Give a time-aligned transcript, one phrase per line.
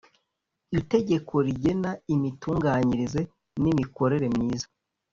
[0.79, 3.21] itegeko rigena imitunganyirize
[3.61, 4.67] n imikorere myiza